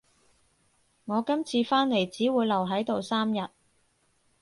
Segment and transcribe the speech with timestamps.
[1.05, 3.49] 我今次返嚟只會留喺度三日